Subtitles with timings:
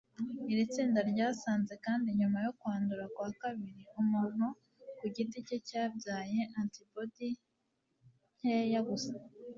[0.51, 4.45] Iri tsinda ryasanze kandi nyuma yo kwandura kwa kabiri, umuntu
[4.97, 7.29] ku giti cye yabyaye antibodi
[8.37, 9.13] nkeya gusa